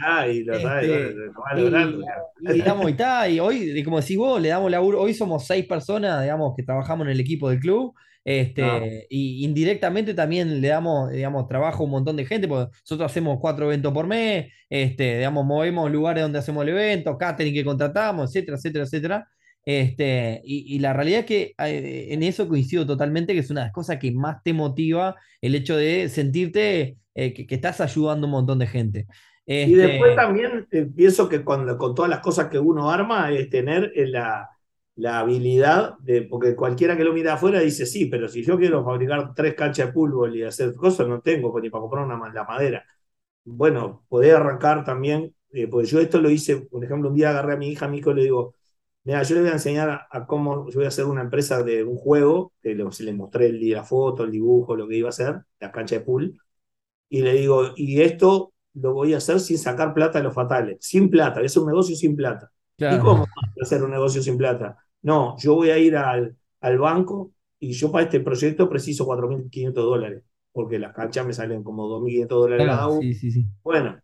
[0.03, 1.25] Ah, y lo, Este, lo- lo-
[1.57, 2.05] y, logrando,
[2.41, 2.91] y digamos,
[3.29, 7.05] y, hoy, como decís vos, le damos laburo, hoy somos seis personas, digamos, que trabajamos
[7.05, 7.93] en el equipo del club.
[8.25, 8.81] Este, Ah.
[9.09, 13.37] y indirectamente también le damos, digamos, trabajo a un montón de gente, porque nosotros hacemos
[13.39, 18.29] cuatro eventos por mes, este, digamos, movemos lugares donde hacemos el evento, catering que contratamos,
[18.29, 19.27] etcétera, etcétera, etcétera.
[19.71, 23.61] Este, y, y la realidad es que eh, en eso coincido totalmente, que es una
[23.61, 27.79] de las cosas que más te motiva el hecho de sentirte eh, que, que estás
[27.81, 29.07] ayudando a un montón de gente.
[29.61, 33.31] Y Este, después también eh, pienso que con, con todas las cosas que uno arma
[33.31, 34.49] es tener la,
[34.95, 38.83] la habilidad de, porque cualquiera que lo mira afuera dice, sí, pero si yo quiero
[38.85, 42.33] fabricar tres canchas de fútbol y hacer cosas, no tengo pues, ni para comprar una,
[42.33, 42.85] la madera.
[43.45, 47.53] Bueno, poder arrancar también, eh, pues yo esto lo hice, por ejemplo, un día agarré
[47.53, 48.55] a mi hija, a Mico, y le digo,
[49.03, 51.63] mira, yo le voy a enseñar a, a cómo, yo voy a hacer una empresa
[51.63, 55.07] de un juego, que lo- le mostré el, la foto, el dibujo, lo que iba
[55.09, 56.37] a hacer, la cancha de pool,
[57.09, 60.77] y le digo, y esto lo voy a hacer sin sacar plata de los fatales,
[60.81, 62.51] sin plata, es un negocio sin plata.
[62.87, 64.77] ¿Y cómo vas a hacer un negocio sin plata?
[65.01, 69.83] No, yo voy a ir al, al banco y yo para este proyecto preciso 4.500
[69.85, 73.09] dólares, porque las canchas me salen como 2.500 dólares cada Claro, uno.
[73.09, 73.47] sí, sí, sí.
[73.63, 74.01] Bueno,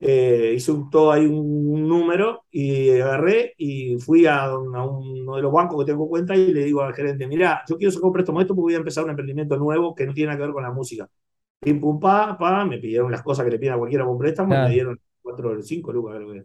[0.00, 5.36] eh, hice un, todo ahí un número y agarré y fui a, un- a uno
[5.36, 8.06] de los bancos que tengo cuenta y le digo al gerente, mira, yo quiero sacar
[8.08, 10.44] un préstamo esto porque voy a empezar un emprendimiento nuevo que no tiene nada que
[10.46, 11.08] ver con la música.
[11.60, 14.58] Pim, pum, pa, pa, me pidieron las cosas que le piden a cualquiera con préstamo,
[14.58, 16.44] me dieron cuatro o cinco lucas, creo que.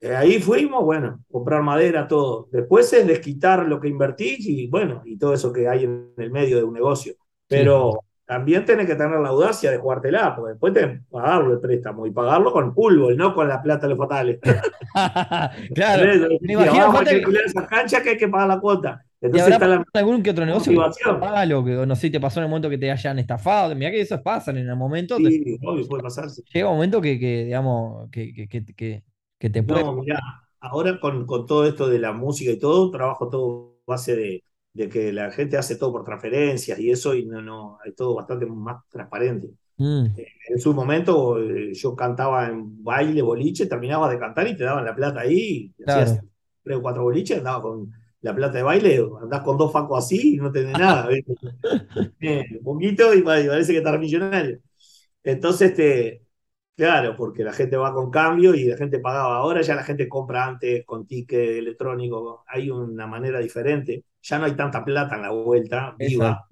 [0.00, 2.48] Eh, ahí fuimos, bueno, comprar madera, todo.
[2.52, 6.30] Después es desquitar lo que invertís y bueno, y todo eso que hay en el
[6.30, 7.14] medio de un negocio.
[7.48, 11.60] Pero también tenés que tener la audacia de jugártela, porque después tenés que pagarlo el
[11.60, 14.40] préstamo y pagarlo con pulvo, no con la plata de los fatales.
[15.74, 16.28] claro.
[16.40, 19.02] Me imagino, Vamos a Fate, que- esas canchas que hay que pagar la cuota.
[19.20, 20.78] ¿Y Entonces está la algún que otro negocio que
[21.64, 23.74] que no sé, te pasó en el momento que te hayan estafado?
[23.74, 25.16] Mira que eso pasa en el momento.
[25.16, 26.42] te- Sí, obvio, puede pasarse.
[26.52, 29.04] llega un momento que, que, digamos, que, que, que, que-
[29.38, 29.84] que te puede.
[29.84, 30.18] No, mirá,
[30.60, 34.44] ahora con, con todo esto de la música y todo, trabajo todo base de,
[34.76, 38.14] de que la gente hace todo por transferencias y eso, y no, no, es todo
[38.14, 39.48] bastante más transparente.
[39.78, 40.06] Mm,
[40.48, 44.84] En su momento eh, yo cantaba en baile, boliche, terminaba de cantar y te daban
[44.84, 46.12] la plata ahí, Claro.
[46.12, 46.24] hacías
[46.62, 50.34] tres o cuatro boliches, andabas con la plata de baile, andás con dos facos así
[50.34, 51.08] y no tenés nada.
[52.20, 54.58] Eh, un poquito y parece que estás millonario.
[55.22, 56.22] Entonces, este,
[56.76, 59.36] claro, porque la gente va con cambio y la gente pagaba.
[59.38, 62.44] Ahora ya la gente compra antes con ticket electrónico.
[62.48, 64.04] Hay una manera diferente.
[64.28, 66.48] Ya no hay tanta plata en la vuelta, viva.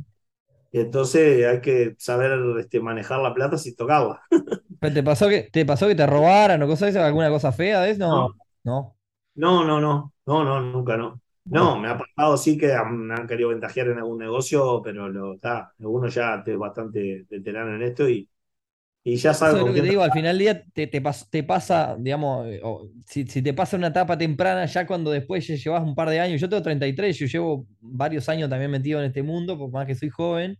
[0.71, 4.23] Entonces hay que saber este, manejar la plata sin tocarla.
[4.81, 6.95] ¿Pero ¿Te pasó que te pasó que te robaran o cosas?
[6.95, 8.07] ¿Alguna cosa fea de eso?
[8.07, 8.97] No, no.
[9.35, 11.21] No, no, no, no, no, nunca no.
[11.47, 15.35] No, me ha pasado sí que han, han querido ventajear en algún negocio, pero lo
[15.35, 15.73] está.
[15.79, 18.29] Uno ya es bastante veterano en esto y,
[19.05, 21.03] y ya sabe Eso es lo que te digo, al final del día te, te,
[21.03, 25.11] pas- te pasa, digamos, eh, o si, si te pasa una etapa temprana, ya cuando
[25.11, 29.01] después llevas un par de años, yo tengo 33, yo llevo varios años también metido
[29.01, 30.59] en este mundo, por más que soy joven,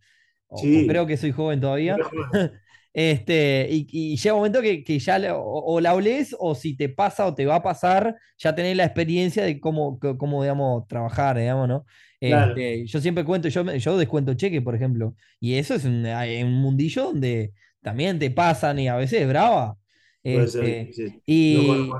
[0.49, 0.81] o, Sí.
[0.81, 2.03] o creo que soy joven todavía.
[2.93, 6.89] Este, y, y llega un momento que, que ya o, la olés, o si te
[6.89, 11.37] pasa o te va a pasar, ya tenés la experiencia de cómo, cómo digamos, trabajar,
[11.39, 11.85] digamos, ¿no?
[12.27, 12.55] Claro.
[12.55, 16.53] Este, yo siempre cuento, yo, yo descuento cheque, por ejemplo, y eso es un, un
[16.53, 17.53] mundillo donde
[17.85, 19.77] también te pasan y a veces es brava.
[20.25, 21.23] Ser, Este, sí.
[21.53, 21.91] No y,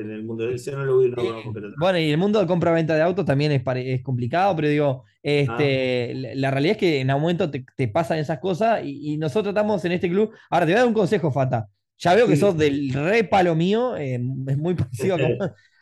[0.00, 3.52] en el mundo no no pero bueno, y el mundo de compra-venta de autos también
[3.52, 6.14] es, es complicado, pero digo, este, Ah.
[6.14, 9.16] la, la realidad es que en algún momento te, te pasan esas cosas y, y
[9.16, 10.32] nosotros estamos en este club.
[10.50, 11.68] Ahora te voy a dar un consejo, Fata.
[11.98, 14.14] Ya veo que sos del re palo mío, eh,
[14.48, 15.18] es muy parecido a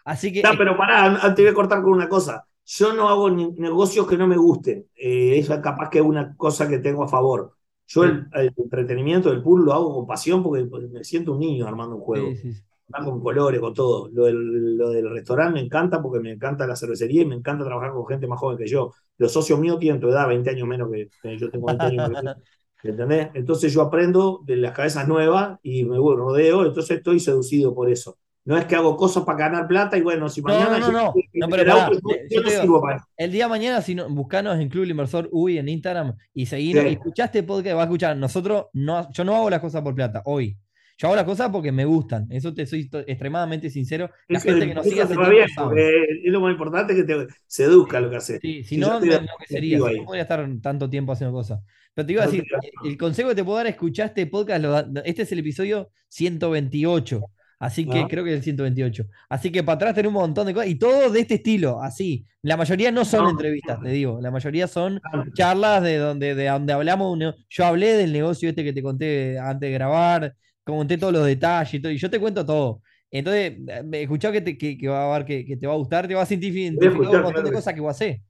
[0.04, 2.44] Así que, Está, pero pará, te voy a cortar con una cosa.
[2.66, 4.86] Yo no hago negocios que no me gusten.
[4.96, 7.54] Eh, es capaz que es una cosa que tengo a favor.
[7.90, 11.66] Yo el, el entretenimiento del pool lo hago con pasión porque me siento un niño
[11.66, 12.30] armando un juego.
[12.30, 12.62] sí, sí, sí.
[12.88, 14.08] con colores, con todo.
[14.12, 17.64] Lo del, lo del restaurante me encanta porque me encanta la cervecería y me encanta
[17.64, 18.92] trabajar con gente más joven que yo.
[19.18, 22.08] Los socios míos tienen tu edad, 20 años menos que, que yo tengo 20 años
[22.08, 22.36] menos
[22.80, 23.28] que ¿Entendés?
[23.34, 28.18] Entonces yo aprendo de las cabezas nuevas y me rodeo, entonces estoy seducido por eso.
[28.50, 30.78] No es que hago cosas para ganar plata y bueno, si mañana.
[30.80, 31.14] No, no, no.
[31.34, 33.06] no, pero el, auto, pará, yo yo no te digo, sirvo para eso.
[33.16, 36.82] el día de mañana, si no, buscanos en Club Inversor UI en Instagram y seguinos,
[36.82, 36.88] Sí.
[36.88, 38.16] y escuchaste podcast, vas a escuchar.
[38.16, 40.58] Nosotros, no, yo no hago las cosas por plata, hoy.
[40.98, 42.26] Yo hago las cosas porque me gustan.
[42.28, 44.10] Eso te soy extremadamente sincero.
[44.28, 48.00] La Eso- gente que nos sigue hace tiempo es lo más importante que te seduzca
[48.00, 48.38] lo que haces.
[48.42, 49.78] Sí, si yo no, enloquecería.
[49.78, 51.60] contigo si no podría estar tanto tiempo haciendo cosas.
[51.94, 52.46] Pero te iba a No decir,
[52.84, 57.20] el consejo que te puedo dar, escuchaste podcast, lo este es el episodio 128.
[57.60, 58.06] Así que Ah.
[58.08, 59.04] creo que es el 128.
[59.28, 60.68] Así que para atrás tenés un montón de cosas.
[60.70, 62.24] Y todo de este estilo, así.
[62.42, 63.30] La mayoría no son No.
[63.30, 64.18] entrevistas, te digo.
[64.20, 64.98] La mayoría son
[65.34, 67.18] charlas de donde, de donde hablamos.
[67.50, 71.74] Yo hablé del negocio este que te conté antes de grabar, conté todos los detalles
[71.74, 72.80] y todo, y yo te cuento todo.
[73.10, 75.74] Entonces, eh, me escuchá que te, que, que va a ver que, que te va
[75.74, 78.20] a gustar, te vas a sentir identificado un montón de cosas que vos haces.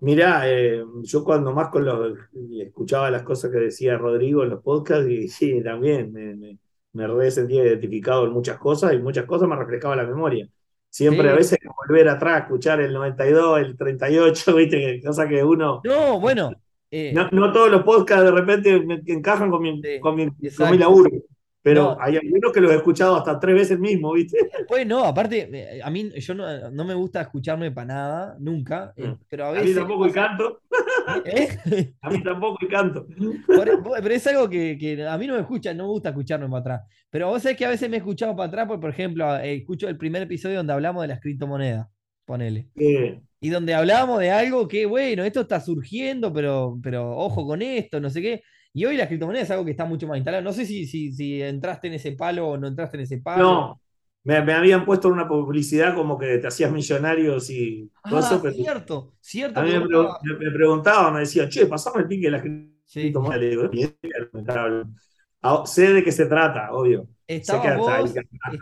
[0.00, 2.18] Mirá, eh, yo cuando más con los,
[2.60, 6.58] escuchaba las cosas que decía Rodrigo en los podcasts y sí, también me, me,
[6.94, 10.48] me re sentía identificado en muchas cosas y muchas cosas me reflejaba la memoria.
[10.90, 11.32] Siempre Sí.
[11.32, 15.80] a veces volver atrás, escuchar el 92, el 38, viste, cosa que uno...
[15.84, 16.52] No, bueno.
[16.90, 20.26] eh, No, no todos los podcasts de repente me encajan con mi, Sí, con mi,
[20.56, 21.10] con mi laburo,
[21.64, 21.96] pero No.
[21.98, 24.36] hay algunos que los he escuchado hasta tres veces mismo, ¿viste?
[24.68, 28.92] Pues no, aparte, eh, a mí yo no, no me gusta escucharme para nada, nunca,
[28.96, 29.18] eh, Mm.
[29.28, 29.70] pero a A veces.
[29.70, 30.60] mí tampoco y canto,
[31.24, 31.48] ¿Eh?
[32.02, 33.06] a mí tampoco y canto.
[33.48, 36.60] Pero es algo que, que a mí no me escucha, no me gusta escucharme para
[36.60, 36.80] atrás.
[37.10, 39.88] Pero vos sabés que a veces me he escuchado para atrás, porque, por ejemplo, escucho
[39.88, 41.86] el primer episodio donde hablamos de las criptomonedas,
[42.26, 42.68] ponele.
[42.76, 47.62] Eh, Y donde hablábamos de algo que, bueno, esto está surgiendo, pero, pero ojo con
[47.62, 48.42] esto, no sé qué.
[48.74, 50.42] Y hoy las criptomonedas es algo que está mucho más instalado.
[50.42, 53.44] No sé si, si, si entraste en ese palo o no entraste en ese palo.
[53.44, 53.80] no,
[54.24, 58.42] me, me habían puesto una publicidad como que te hacías millonario y todo Ah, eso,
[58.42, 59.60] pero cierto, cierto.
[59.60, 62.30] a mí me, vos pre- estabas- me- preguntaban, me decían, che, pasame el pique de
[62.32, 62.42] las
[62.84, 63.00] Sí.
[63.02, 63.70] criptomonedas.
[65.42, 67.02] Ah, sé de qué se trata, obvio.
[67.02, 67.64] Vos, estaba-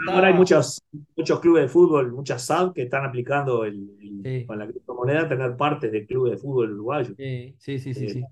[0.08, 0.82] ahora hay muchos,
[1.16, 4.46] muchos clubes de fútbol, muchas SAD que están aplicando el, el- Sí.
[4.46, 7.14] con la criptomoneda tener partes de clubes de fútbol uruguayo.
[7.16, 8.24] Sí, sí, sí, sí, Eh, sí.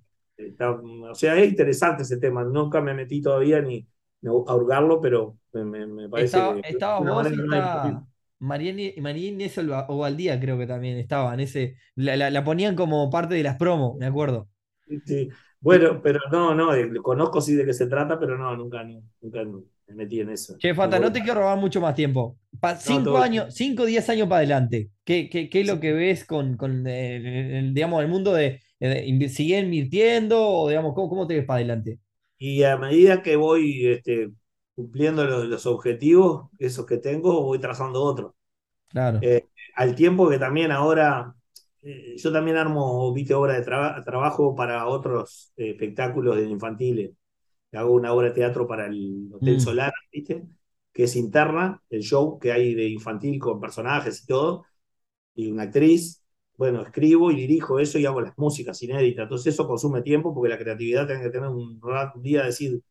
[0.48, 2.44] Está- o sea, es interesante ese tema.
[2.44, 3.86] Nunca me metí todavía ni
[4.24, 8.06] a hurgarlo, pero me, me- parece Estaba, que estaba vos y no estaba
[8.38, 11.76] María Inés- Ovaldía, creo que también estaba en ese.
[11.94, 14.48] La, la- la ponían como parte de las promos, me acuerdo.
[15.04, 15.28] Sí.
[15.60, 19.02] Bueno, pero no, no, eh, conozco sí de qué se trata, pero no, nunca, no,
[19.20, 20.56] nunca me metí en eso.
[20.58, 22.38] Che, Fata, no te quiero robar mucho más tiempo.
[22.58, 23.22] Pa- cinco bien.
[23.22, 24.90] años, cinco, diez años para adelante.
[25.04, 28.32] ¿Qué, qué, qué es lo que ves con, con eh, el, el- digamos, el mundo
[28.32, 28.60] de,
[29.30, 32.00] sigue invirtiendo o digamos, ¿cómo, cómo te ves para adelante?
[32.38, 34.32] Y a medida que voy este,
[34.74, 38.32] cumpliendo los, los objetivos, esos que tengo, voy trazando otros.
[38.88, 39.22] Claro.
[39.22, 41.34] Eh, al tiempo que también ahora,
[41.82, 47.12] eh, yo también armo, viste, obra de traba- trabajo para otros eh, espectáculos de infantiles.
[47.72, 49.60] Hago una obra de teatro para el Hotel Mm.
[49.60, 50.44] Solar, viste,
[50.92, 54.64] que es interna, el show que hay de infantil con personajes y todo,
[55.34, 56.19] y una actriz.
[56.60, 59.22] Bueno, escribo y dirijo eso y hago las músicas inéditas.
[59.22, 62.82] Entonces eso consume tiempo porque la creatividad tiene que tener un, un día de decir,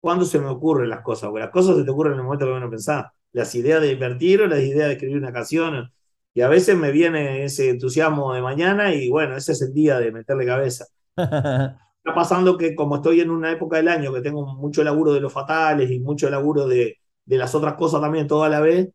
[0.00, 1.30] ¿cuándo se me ocurren las cosas?
[1.30, 3.06] Porque las cosas se te ocurren en el momento que menos pensás.
[3.32, 5.92] Las ideas de invertir o las ideas de escribir una canción.
[6.34, 9.98] Y a veces me viene ese entusiasmo de mañana y bueno, ese es el día
[9.98, 10.86] de meterle cabeza.
[11.16, 15.20] Está pasando que como estoy en una época del año que tengo mucho laburo de
[15.20, 18.88] los fatales y mucho laburo de, de las otras cosas también toda la vez,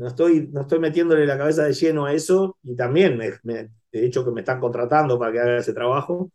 [0.00, 3.70] no estoy, no estoy metiéndole la cabeza de lleno a eso y también, me, me-
[3.92, 6.30] de hecho, que me están contratando para que haga ese trabajo.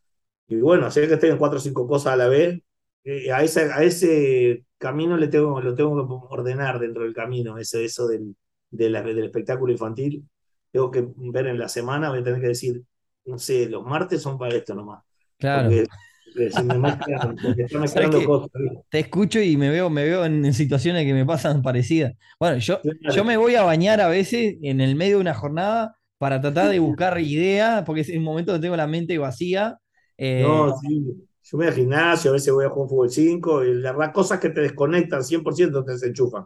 [0.47, 2.61] Y bueno, sé que estoy en cuatro o cinco cosas a la vez.
[3.03, 7.57] eh, a, ese, a ese camino le tengo, lo tengo que ordenar dentro del camino,
[7.57, 8.35] eso, eso del,
[8.71, 10.27] de la- del espectáculo infantil.
[10.71, 12.83] Tengo que ver en la semana, voy a tener que decir,
[13.25, 15.03] no sé, los martes son para esto nomás.
[15.37, 15.71] Claro.
[15.71, 15.85] Porque
[16.49, 18.25] se me mezclan, porque está mezclando qué?
[18.25, 18.51] cosas.
[18.61, 18.83] ¿viste?
[18.89, 22.13] Te escucho y me veo, me veo en situaciones que me pasan parecidas.
[22.39, 23.15] Bueno, yo, Claro.
[23.15, 26.69] yo me voy a bañar a veces en el medio de una jornada para tratar
[26.69, 29.77] de buscar ideas, porque es un momento donde tengo la mente vacía.
[30.17, 31.27] Eh, No, sí.
[31.43, 34.39] Yo voy al gimnasio, a veces voy a jugar fútbol 5, y la verdad, cosas
[34.39, 36.45] que te desconectan 100% te desenchufan.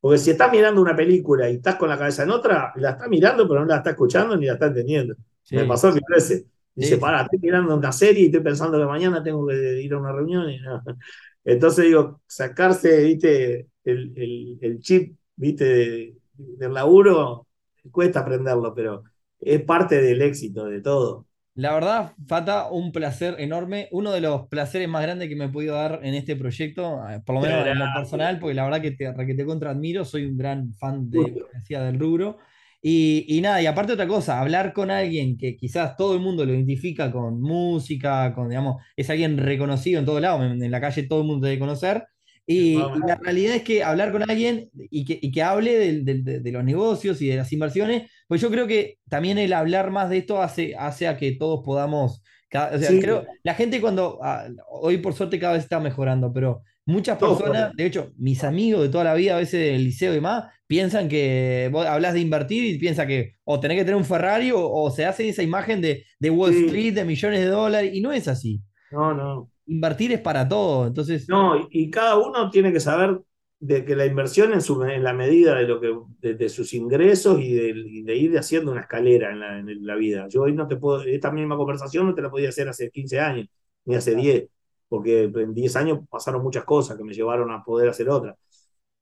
[0.00, 3.08] Porque si estás mirando una película y estás con la cabeza en otra, la estás
[3.08, 5.14] mirando, pero no la estás escuchando ni la estás entendiendo.
[5.42, 5.54] sí.
[5.56, 6.46] Me pasó mil veces.
[6.74, 7.00] Dice, Sí.
[7.00, 10.12] pará, estoy mirando una serie y estoy pensando que mañana tengo que ir a una
[10.12, 10.82] reunión y no.
[11.44, 17.46] Entonces digo, sacarse, viste, el, el- el chip, viste, de- del laburo,
[17.90, 19.04] cuesta aprenderlo, pero
[19.40, 21.26] es parte del éxito de todo.
[21.54, 23.88] La verdad, Fata, un placer enorme.
[23.92, 27.20] Uno de los placeres más grandes que me he podido dar en este proyecto, eh,
[27.26, 30.04] por lo menos en lo personal, porque la verdad que te, que te contra admiro,
[30.04, 32.38] soy un gran fan de, decía, del rubro.
[32.82, 36.46] Y, y, nada, y aparte otra cosa, hablar con alguien que quizás todo el mundo
[36.46, 41.02] lo identifica con música, con, digamos, es alguien reconocido en todo lado, en la calle
[41.02, 42.04] todo el mundo debe conocer,
[42.52, 46.64] y, la realidad es que hablar con alguien y que, y que hable de, los
[46.64, 50.42] negocios y de las inversiones, pues yo creo que también el hablar más de esto
[50.42, 52.24] hace, hace a que todos podamos...
[52.52, 56.64] O sea, creo, la gente cuando, ah, hoy por suerte cada vez está mejorando, pero
[56.84, 60.20] muchas personas, de hecho, mis amigos de toda la vida, a veces del liceo y
[60.20, 64.04] más, piensan que vos hablas de invertir y piensan que o tenés que tener un
[64.04, 68.00] Ferrari o, se hace esa imagen de, de Wall Street, de millones de dólares, y
[68.00, 68.62] no es así.
[68.92, 70.86] No, no invertir es para todo.
[70.86, 71.28] Entonces...
[71.28, 73.20] No, y, cada uno tiene que saber
[73.58, 75.92] de que la inversión en, su, en la medida de, lo que,
[76.34, 80.28] de, sus ingresos y de, ir haciendo una escalera en la, en la, vida.
[80.28, 83.20] Yo hoy no te puedo, esta misma conversación no te la podía hacer hace 15
[83.20, 83.48] años,
[83.84, 84.46] ni hace 10,
[84.88, 88.36] porque en 10 años pasaron muchas cosas que me llevaron a poder hacer otra.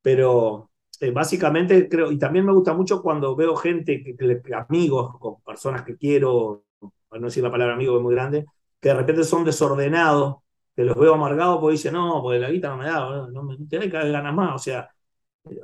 [0.03, 0.68] Pero
[1.01, 5.83] eh, básicamente creo, y también me gusta mucho cuando veo gente, que, amigos, con personas
[5.83, 6.65] que quiero,
[7.09, 8.47] para no decir la palabra amigo que es muy grande,
[8.81, 10.37] que de repente son desordenados
[10.79, 13.57] que los veo amargados porque dicen, no, porque la guita no me da, no, me
[13.67, 14.55] tiene que ganas más.
[14.55, 14.89] O sea,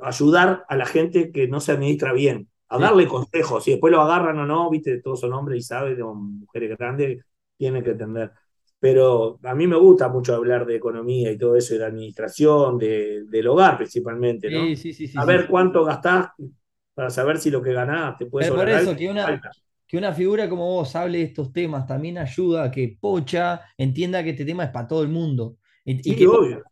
[0.01, 3.63] ayudar a la gente que no se administra bien, a darle consejos.
[3.63, 7.25] Si después lo agarran o no, viste, todos son hombres y saben, mujeres grandes,
[7.57, 8.33] tienen que entender.
[8.85, 13.23] Pero a mí me gusta mucho hablar de economía y todo eso, de administración, de,
[13.27, 14.63] del hogar principalmente, ¿no?
[14.75, 16.27] Sí, sí, sí, a ver cuánto gastás
[16.93, 19.41] para saber si lo que ganás te puede Por eso, que una,
[19.87, 24.23] que una figura como vos hable de estos temas también ayuda a que Pocha entienda
[24.23, 25.57] que este tema es para todo el mundo.
[25.83, 26.27] Y, que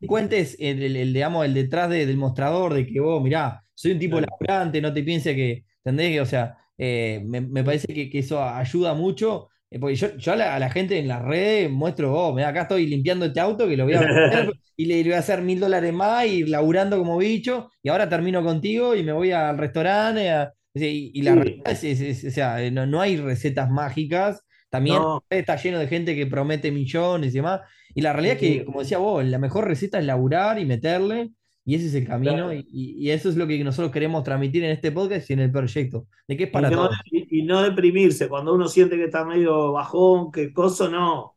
[0.05, 4.79] cuentes el, digamos, el detrás del mostrador de que vos, mirá, soy un tipo laburante,
[4.79, 6.21] no te pienses que, ¿entendés?
[6.21, 9.49] O sea, eh, me, parece que, eso ayuda mucho.
[9.73, 12.85] Eh, porque yo, yo a, la, gente en las redes muestro, oh, mirá, acá estoy
[12.85, 14.01] limpiando este auto que lo voy a
[14.77, 18.43] y le, voy a hacer mil dólares más y laburando como bicho, y ahora termino
[18.43, 23.01] contigo y me voy al restaurante a, y, la realidad es, o sea, eh, no,
[23.01, 24.41] hay recetas mágicas.
[24.69, 27.61] También está lleno de gente que promete millones y demás.
[27.93, 31.29] Y la realidad es que, como decía vos, la mejor receta es laburar y meterle.
[31.65, 32.51] Y ese es el camino.
[32.53, 36.07] Y, eso es lo que nosotros queremos transmitir en este podcast y en el proyecto.
[36.27, 38.27] De que es para y no, Y, no deprimirse.
[38.27, 41.33] Cuando uno siente que está medio bajón, que coso, no.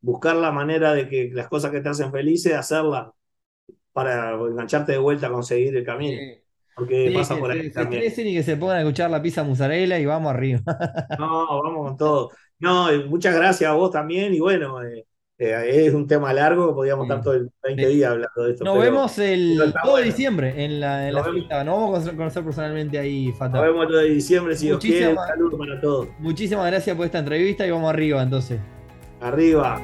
[0.00, 3.10] Buscar la manera de que las cosas que te hacen felices, hacerlas
[3.92, 6.18] para engancharte de vuelta a conseguir el camino.
[6.74, 8.10] Porque pasa por ahí también.
[8.10, 10.60] Se y que se pongan a escuchar la pizza mozzarella y vamos arriba.
[11.18, 12.30] no, vamos con todo.
[12.58, 14.34] No, muchas gracias a vos también.
[14.34, 15.06] Y bueno, eh,
[15.42, 18.64] eh, es un tema largo, podríamos estar todo el 20 días hablando de esto.
[18.64, 21.64] Nos vemos el 2 de diciembre en la, en la fiesta.
[21.64, 23.56] Nos vamos a conocer personalmente ahí, Fata.
[23.56, 25.20] Nos vemos el 2 de diciembre, si Muchísimas, Dios quiere.
[25.20, 26.08] Un saludo para todos.
[26.18, 28.60] Muchísimas gracias por esta entrevista y vamos arriba entonces.
[29.20, 29.80] Arriba.